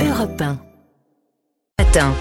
Europe 0.00 0.40
1. 0.40 0.58
Matin. 1.78 2.14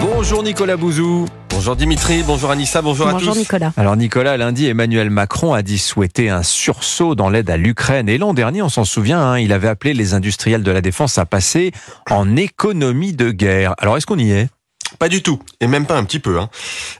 Bonjour 0.00 0.42
Nicolas 0.42 0.76
Bouzou. 0.76 1.26
Bonjour 1.50 1.74
Dimitri, 1.74 2.22
bonjour 2.22 2.50
Anissa, 2.50 2.82
bonjour, 2.82 3.08
à 3.08 3.12
Bonjour 3.12 3.32
tous. 3.32 3.40
Nicolas. 3.40 3.72
Alors 3.76 3.96
Nicolas, 3.96 4.36
lundi, 4.36 4.66
Emmanuel 4.66 5.10
Macron 5.10 5.54
a 5.54 5.62
dit 5.62 5.78
souhaiter 5.78 6.30
un 6.30 6.44
sursaut 6.44 7.14
dans 7.14 7.30
l'aide 7.30 7.50
à 7.50 7.56
l'Ukraine. 7.56 8.08
Et 8.08 8.16
l'an 8.16 8.32
dernier, 8.32 8.62
on 8.62 8.68
s'en 8.68 8.84
souvient, 8.84 9.20
hein, 9.20 9.38
il 9.38 9.52
avait 9.52 9.68
appelé 9.68 9.92
les 9.92 10.14
industriels 10.14 10.62
de 10.62 10.70
la 10.70 10.80
défense 10.80 11.18
à 11.18 11.26
passer 11.26 11.72
en 12.10 12.36
économie 12.36 13.12
de 13.12 13.30
guerre. 13.30 13.74
Alors 13.78 13.96
est-ce 13.96 14.06
qu'on 14.06 14.18
y 14.18 14.30
est? 14.30 14.48
Pas 14.98 15.08
du 15.08 15.22
tout, 15.22 15.38
et 15.60 15.66
même 15.66 15.86
pas 15.86 15.96
un 15.96 16.04
petit 16.04 16.18
peu. 16.18 16.38
Hein. 16.38 16.48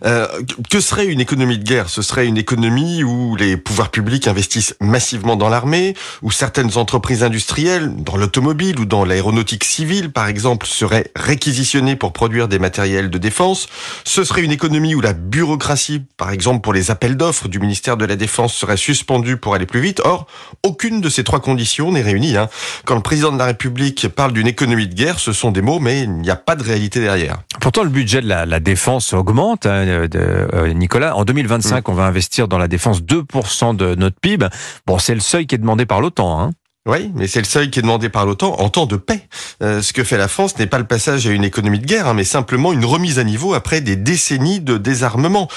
Euh, 0.05 0.27
que 0.71 0.81
serait 0.81 1.07
une 1.07 1.21
économie 1.21 1.59
de 1.59 1.65
guerre? 1.65 1.89
Ce 1.89 2.03
serait 2.03 2.27
une 2.27 2.37
économie 2.37 3.03
où 3.03 3.35
les 3.37 3.57
pouvoirs 3.57 3.91
publics 3.91 4.29
investissent 4.29 4.75
massivement 4.81 5.37
dans 5.37 5.49
l'armée, 5.49 5.95
où 6.23 6.31
certaines 6.31 6.77
entreprises 6.77 7.23
industrielles, 7.23 7.95
dans 7.97 8.17
l'automobile 8.17 8.79
ou 8.79 8.85
dans 8.85 9.05
l'aéronautique 9.05 9.65
civile 9.65 10.13
par 10.13 10.29
exemple, 10.29 10.67
seraient 10.67 11.11
réquisitionnées 11.17 11.97
pour 11.97 12.13
produire 12.13 12.49
des 12.49 12.59
matériels 12.59 13.11
de 13.11 13.19
défense. 13.19 13.69
Ce 14.05 14.25
serait 14.25 14.43
une 14.43 14.53
économie 14.53 14.95
où 14.95 15.01
la 15.01 15.13
bureaucratie, 15.13 16.03
par 16.17 16.31
exemple 16.31 16.61
pour 16.63 16.73
les 16.73 16.91
appels 16.91 17.17
d'offres 17.17 17.49
du 17.49 17.59
ministère 17.59 17.97
de 17.97 18.05
la 18.05 18.17
Défense, 18.17 18.55
serait 18.55 18.77
suspendue 18.77 19.37
pour 19.37 19.55
aller 19.55 19.67
plus 19.67 19.81
vite. 19.81 20.01
Or, 20.05 20.27
aucune 20.63 21.01
de 21.01 21.09
ces 21.09 21.25
trois 21.25 21.41
conditions 21.41 21.93
n'est 21.93 22.03
réunie. 22.03 22.37
Hein. 22.37 22.49
Quand 22.85 22.95
le 22.95 23.03
président 23.03 23.33
de 23.33 23.39
la 23.39 23.47
République 23.47 24.09
parle 24.09 24.33
d'une 24.33 24.47
économie 24.47 24.89
de 24.89 24.95
guerre, 24.95 25.19
ce 25.19 25.33
sont 25.33 25.51
des 25.51 25.63
mots, 25.63 25.79
mais 25.79 26.03
il 26.03 26.13
n'y 26.13 26.31
a 26.31 26.37
pas 26.37 26.57
de 26.57 26.63
réalité 26.63 27.01
derrière. 27.01 27.39
Pourtant, 27.61 27.83
le 27.83 27.91
budget 27.91 28.21
de 28.21 28.29
la, 28.29 28.47
la 28.47 28.61
défense 28.61 29.13
augmente, 29.13 29.67
hein, 29.67 30.07
de, 30.09 30.19
euh, 30.19 30.73
Nicolas. 30.73 31.17
En 31.17 31.25
2025, 31.25 31.89
on 31.89 31.95
va 31.95 32.05
investir 32.05 32.49
dans 32.49 32.59
la 32.59 32.69
défense 32.69 33.03
2% 33.03 33.77
de 33.77 33.95
notre 33.95 34.19
PIB. 34.21 34.47
Bon, 34.87 34.99
c'est 34.99 35.15
le 35.15 35.21
seuil 35.21 35.47
qui 35.47 35.55
est 35.55 35.59
demandé 35.59 35.85
par 35.85 36.01
l'OTAN. 36.01 36.41
Hein. 36.41 36.51
Oui, 36.89 37.13
mais 37.15 37.27
c'est 37.27 37.41
le 37.41 37.45
seuil 37.45 37.71
qui 37.71 37.81
est 37.81 37.83
demandé 37.83 38.09
par 38.09 38.25
l'OTAN 38.25 38.57
en 38.59 38.71
temps 38.71 38.87
de 38.87 38.97
paix. 38.97 39.21
Euh, 39.63 39.83
ce 39.83 39.93
que 39.93 40.05
fait 40.05 40.17
la 40.17 40.27
France 40.27 40.59
n'est 40.59 40.67
pas 40.67 40.79
le 40.79 40.87
passage 40.87 41.27
à 41.27 41.31
une 41.31 41.45
économie 41.45 41.81
de 41.81 41.85
guerre, 41.85 42.09
hein, 42.09 42.15
mais 42.15 42.25
simplement 42.25 42.73
une 42.73 42.87
remise 42.87 43.19
à 43.19 43.25
niveau 43.25 43.53
après 43.53 43.83
des 43.83 43.95
décennies 43.95 44.61
de 44.61 44.79
désarmement. 44.79 45.49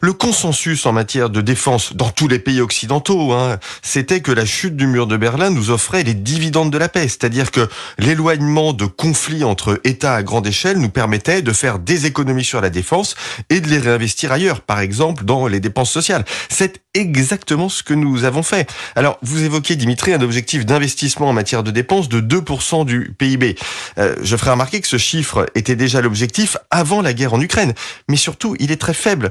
Le 0.00 0.12
consensus 0.12 0.86
en 0.86 0.92
matière 0.92 1.30
de 1.30 1.42
défense 1.42 1.94
dans 1.94 2.08
tous 2.08 2.26
les 2.26 2.40
pays 2.40 2.60
occidentaux, 2.60 3.30
hein, 3.30 3.60
c'était 3.82 4.18
que 4.18 4.32
la 4.32 4.44
chute 4.44 4.74
du 4.74 4.88
mur 4.88 5.06
de 5.06 5.16
Berlin 5.16 5.50
nous 5.50 5.70
offrait 5.70 6.02
les 6.02 6.14
dividendes 6.14 6.72
de 6.72 6.78
la 6.78 6.88
paix, 6.88 7.06
c'est-à-dire 7.06 7.52
que 7.52 7.68
l'éloignement 7.98 8.72
de 8.72 8.86
conflits 8.86 9.44
entre 9.44 9.80
États 9.84 10.16
à 10.16 10.24
grande 10.24 10.48
échelle 10.48 10.78
nous 10.78 10.90
permettait 10.90 11.40
de 11.40 11.52
faire 11.52 11.78
des 11.78 12.06
économies 12.06 12.42
sur 12.42 12.60
la 12.60 12.68
défense 12.68 13.14
et 13.48 13.60
de 13.60 13.68
les 13.68 13.78
réinvestir 13.78 14.32
ailleurs, 14.32 14.60
par 14.60 14.80
exemple 14.80 15.24
dans 15.24 15.46
les 15.46 15.60
dépenses 15.60 15.92
sociales. 15.92 16.24
C'est 16.48 16.82
exactement 16.94 17.68
ce 17.68 17.84
que 17.84 17.94
nous 17.94 18.24
avons 18.24 18.42
fait. 18.42 18.68
Alors, 18.96 19.18
vous 19.22 19.44
évoquez, 19.44 19.76
Dimitri, 19.76 20.12
un 20.12 20.20
objectif 20.20 20.66
d'investissement 20.80 21.28
en 21.28 21.32
matière 21.34 21.62
de 21.62 21.70
dépenses 21.70 22.08
de 22.08 22.20
2% 22.20 22.86
du 22.86 23.14
PIB. 23.16 23.54
Euh, 23.98 24.16
je 24.22 24.36
ferai 24.36 24.52
remarquer 24.52 24.80
que 24.80 24.88
ce 24.88 24.96
chiffre 24.96 25.46
était 25.54 25.76
déjà 25.76 26.00
l'objectif 26.00 26.56
avant 26.70 27.02
la 27.02 27.12
guerre 27.12 27.34
en 27.34 27.40
Ukraine. 27.40 27.74
Mais 28.08 28.16
surtout, 28.16 28.56
il 28.58 28.72
est 28.72 28.80
très 28.80 28.94
faible. 28.94 29.30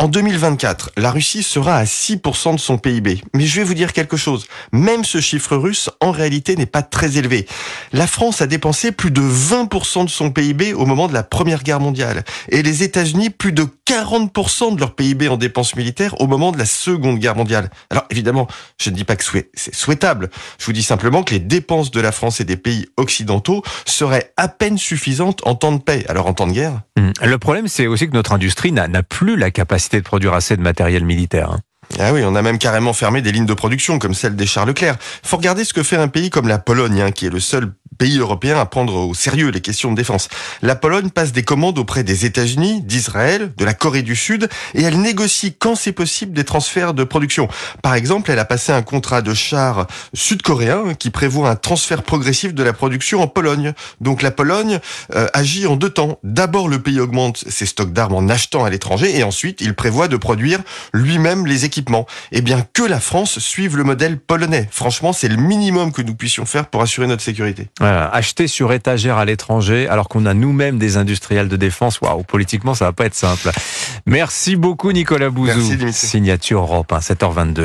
En 0.00 0.08
2024, 0.08 0.90
la 0.96 1.12
Russie 1.12 1.44
sera 1.44 1.76
à 1.76 1.84
6% 1.84 2.54
de 2.54 2.58
son 2.58 2.78
PIB. 2.78 3.22
Mais 3.32 3.46
je 3.46 3.60
vais 3.60 3.64
vous 3.64 3.74
dire 3.74 3.92
quelque 3.92 4.16
chose. 4.16 4.46
Même 4.72 5.04
ce 5.04 5.20
chiffre 5.20 5.56
russe, 5.56 5.88
en 6.00 6.10
réalité, 6.10 6.56
n'est 6.56 6.66
pas 6.66 6.82
très 6.82 7.16
élevé. 7.16 7.46
La 7.92 8.08
France 8.08 8.42
a 8.42 8.48
dépensé 8.48 8.90
plus 8.90 9.12
de 9.12 9.20
20% 9.20 10.06
de 10.06 10.10
son 10.10 10.32
PIB 10.32 10.74
au 10.74 10.84
moment 10.84 11.06
de 11.06 11.12
la 11.12 11.22
Première 11.22 11.62
Guerre 11.62 11.78
mondiale. 11.78 12.24
Et 12.48 12.64
les 12.64 12.82
États-Unis, 12.82 13.30
plus 13.30 13.52
de 13.52 13.68
40% 13.86 14.74
de 14.74 14.80
leur 14.80 14.96
PIB 14.96 15.28
en 15.28 15.36
dépenses 15.36 15.76
militaires 15.76 16.20
au 16.20 16.26
moment 16.26 16.50
de 16.50 16.58
la 16.58 16.66
Seconde 16.66 17.20
Guerre 17.20 17.36
mondiale. 17.36 17.70
Alors 17.88 18.04
évidemment, 18.10 18.48
je 18.80 18.90
ne 18.90 18.96
dis 18.96 19.04
pas 19.04 19.14
que 19.14 19.22
c'est 19.54 19.74
souhaitable. 19.74 20.28
Je 20.58 20.66
vous 20.66 20.72
dis 20.72 20.82
simplement 20.82 21.22
que 21.22 21.34
les 21.34 21.40
dépenses 21.40 21.92
de 21.92 22.00
la 22.00 22.10
France 22.10 22.40
et 22.40 22.44
des 22.44 22.56
pays 22.56 22.88
occidentaux 22.96 23.62
seraient 23.86 24.32
à 24.36 24.48
peine 24.48 24.76
suffisantes 24.76 25.46
en 25.46 25.54
temps 25.54 25.72
de 25.72 25.80
paix. 25.80 26.04
Alors 26.08 26.26
en 26.26 26.32
temps 26.32 26.48
de 26.48 26.52
guerre? 26.52 26.80
Hum. 26.98 27.12
Le 27.22 27.38
problème, 27.38 27.68
c'est 27.68 27.86
aussi 27.86 28.08
que 28.08 28.14
notre 28.14 28.32
industrie 28.32 28.72
n'a 28.72 28.88
plus 29.04 29.36
la 29.36 29.52
capacité 29.52 29.83
de 29.90 30.00
produire 30.00 30.34
assez 30.34 30.56
de 30.56 30.62
matériel 30.62 31.04
militaire. 31.04 31.50
hein. 31.50 31.60
Ah 31.98 32.12
oui, 32.12 32.22
on 32.24 32.34
a 32.34 32.42
même 32.42 32.58
carrément 32.58 32.92
fermé 32.92 33.20
des 33.22 33.30
lignes 33.30 33.46
de 33.46 33.54
production 33.54 33.98
comme 33.98 34.14
celle 34.14 34.36
des 34.36 34.46
chars 34.46 34.66
Leclerc. 34.66 34.96
Faut 35.22 35.36
regarder 35.36 35.64
ce 35.64 35.74
que 35.74 35.82
fait 35.82 35.96
un 35.96 36.08
pays 36.08 36.30
comme 36.30 36.48
la 36.48 36.58
Pologne, 36.58 37.00
hein, 37.02 37.10
qui 37.10 37.26
est 37.26 37.30
le 37.30 37.40
seul 37.40 37.72
pays 37.98 38.18
européen 38.18 38.58
à 38.58 38.66
prendre 38.66 38.94
au 38.94 39.14
sérieux 39.14 39.50
les 39.50 39.60
questions 39.60 39.90
de 39.90 39.96
défense. 39.96 40.28
La 40.62 40.74
Pologne 40.74 41.10
passe 41.10 41.32
des 41.32 41.42
commandes 41.42 41.78
auprès 41.78 42.04
des 42.04 42.26
États-Unis, 42.26 42.82
d'Israël, 42.82 43.52
de 43.56 43.64
la 43.64 43.74
Corée 43.74 44.02
du 44.02 44.16
Sud, 44.16 44.48
et 44.74 44.82
elle 44.82 45.00
négocie 45.00 45.54
quand 45.58 45.74
c'est 45.74 45.92
possible 45.92 46.32
des 46.32 46.44
transferts 46.44 46.94
de 46.94 47.04
production. 47.04 47.48
Par 47.82 47.94
exemple, 47.94 48.30
elle 48.30 48.38
a 48.38 48.44
passé 48.44 48.72
un 48.72 48.82
contrat 48.82 49.22
de 49.22 49.34
chars 49.34 49.86
sud-coréen 50.12 50.94
qui 50.94 51.10
prévoit 51.10 51.50
un 51.50 51.56
transfert 51.56 52.02
progressif 52.02 52.54
de 52.54 52.62
la 52.62 52.72
production 52.72 53.22
en 53.22 53.28
Pologne. 53.28 53.72
Donc 54.00 54.22
la 54.22 54.30
Pologne 54.30 54.80
euh, 55.14 55.26
agit 55.32 55.66
en 55.66 55.76
deux 55.76 55.90
temps. 55.90 56.18
D'abord, 56.22 56.68
le 56.68 56.80
pays 56.80 57.00
augmente 57.00 57.44
ses 57.48 57.66
stocks 57.66 57.92
d'armes 57.92 58.14
en 58.14 58.28
achetant 58.28 58.64
à 58.64 58.70
l'étranger, 58.70 59.16
et 59.18 59.22
ensuite, 59.22 59.60
il 59.60 59.74
prévoit 59.74 60.08
de 60.08 60.16
produire 60.16 60.60
lui-même 60.92 61.46
les 61.46 61.64
équipements. 61.64 62.06
Eh 62.32 62.40
bien, 62.40 62.64
que 62.72 62.82
la 62.82 63.00
France 63.00 63.38
suive 63.38 63.76
le 63.76 63.84
modèle 63.84 64.18
polonais. 64.18 64.68
Franchement, 64.70 65.12
c'est 65.12 65.28
le 65.28 65.36
minimum 65.36 65.92
que 65.92 66.02
nous 66.02 66.14
puissions 66.14 66.46
faire 66.46 66.66
pour 66.66 66.82
assurer 66.82 67.06
notre 67.06 67.22
sécurité. 67.22 67.68
Voilà, 67.84 68.08
acheter 68.08 68.48
sur 68.48 68.72
étagère 68.72 69.18
à 69.18 69.26
l'étranger 69.26 69.88
alors 69.88 70.08
qu'on 70.08 70.24
a 70.24 70.32
nous-mêmes 70.32 70.78
des 70.78 70.96
industriels 70.96 71.48
de 71.48 71.56
défense. 71.56 72.00
Waouh, 72.00 72.22
politiquement, 72.22 72.72
ça 72.72 72.86
va 72.86 72.92
pas 72.92 73.04
être 73.04 73.14
simple. 73.14 73.50
Merci 74.06 74.56
beaucoup 74.56 74.90
Nicolas 74.90 75.28
Bouzou. 75.28 75.76
Merci. 75.78 76.06
Signature 76.06 76.62
Europe, 76.62 76.92
hein, 76.94 77.00
7h22. 77.00 77.60